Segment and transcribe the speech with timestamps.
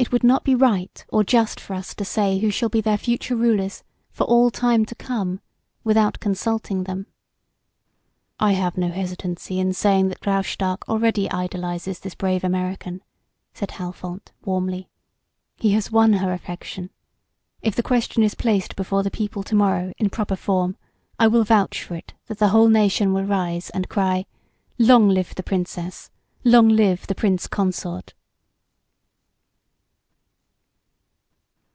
[0.00, 2.96] It would not be right or just for us to say who shall be their
[2.96, 5.40] future rulers, for all time to come,
[5.84, 7.06] without consulting them."
[8.40, 13.02] "I have no hesitancy in saying that Graustark already idolizes this brave American,"
[13.52, 14.88] said Halfont, warmly.
[15.58, 16.88] "He has won her affection.
[17.60, 20.76] If the question is placed before the people to morrow in proper form,
[21.18, 24.24] I will vouch for it that the whole nation will rise and cry:
[24.78, 26.10] 'Long live the Princess!
[26.42, 28.14] Long live the Prince Consort!'"